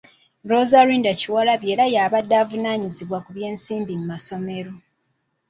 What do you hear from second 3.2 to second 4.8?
ku by'ensimbi mu masomero.